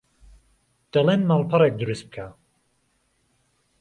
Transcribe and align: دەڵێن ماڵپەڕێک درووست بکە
دەڵێن 0.93 1.21
ماڵپەڕێک 1.29 1.73
درووست 1.81 2.05
بکە 2.09 2.27